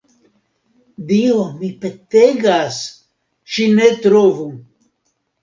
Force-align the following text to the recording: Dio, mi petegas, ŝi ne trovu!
Dio, 1.11 1.43
mi 1.59 1.69
petegas, 1.83 2.81
ŝi 3.59 3.69
ne 3.77 3.93
trovu! 4.09 4.49